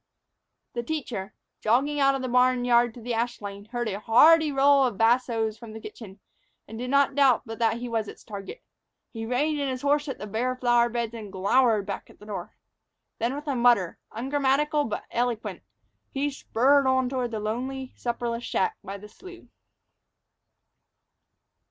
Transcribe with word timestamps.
THE 0.73 0.81
teacher, 0.81 1.35
jogging 1.59 1.99
out 1.99 2.15
of 2.15 2.23
the 2.23 2.27
barn 2.27 2.65
yard 2.65 2.91
to 2.95 3.01
the 3.01 3.13
ash 3.13 3.39
lane, 3.39 3.65
heard 3.65 3.87
a 3.87 3.99
hearty 3.99 4.51
roll 4.51 4.83
of 4.83 4.97
bassos 4.97 5.59
from 5.59 5.73
the 5.73 5.79
kitchen, 5.79 6.19
and 6.67 6.79
did 6.79 6.89
not 6.89 7.13
doubt 7.13 7.43
but 7.45 7.59
that 7.59 7.77
he 7.77 7.87
was 7.87 8.07
its 8.07 8.23
target. 8.23 8.63
He 9.11 9.27
reined 9.27 9.59
in 9.59 9.69
his 9.69 9.83
horse 9.83 10.07
at 10.09 10.17
the 10.17 10.25
bare 10.25 10.55
flower 10.55 10.89
beds 10.89 11.13
and 11.13 11.31
glowered 11.31 11.85
back 11.85 12.09
at 12.09 12.17
the 12.17 12.25
door. 12.25 12.55
Then, 13.19 13.35
with 13.35 13.47
a 13.47 13.53
mutter, 13.55 13.99
ungrammatical 14.11 14.85
but 14.85 15.03
eloquent, 15.11 15.61
he 16.09 16.31
spurred 16.31 16.87
on 16.87 17.07
toward 17.07 17.29
the 17.29 17.39
lonely, 17.39 17.93
supperless 17.95 18.43
shack 18.43 18.77
by 18.83 18.97
the 18.97 19.07
slough. 19.07 19.45